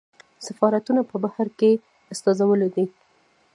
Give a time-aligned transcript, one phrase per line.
[0.45, 1.71] سفارتونه په بهر کې
[2.13, 2.85] استازولۍ دي